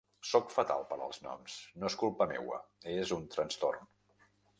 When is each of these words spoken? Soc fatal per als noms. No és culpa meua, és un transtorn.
Soc 0.27 0.47
fatal 0.53 0.85
per 0.93 0.97
als 1.07 1.19
noms. 1.25 1.57
No 1.83 1.91
és 1.91 1.97
culpa 2.05 2.27
meua, 2.31 2.57
és 2.95 3.13
un 3.19 3.29
transtorn. 3.37 3.93